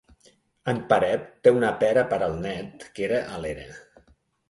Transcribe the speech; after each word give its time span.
En 0.73 0.79
Peret 0.93 1.27
té 1.47 1.53
una 1.59 1.71
pera 1.85 2.07
per 2.15 2.21
al 2.31 2.37
net 2.49 2.89
que 2.97 3.09
era 3.11 3.25
a 3.37 3.41
l'era. 3.47 3.73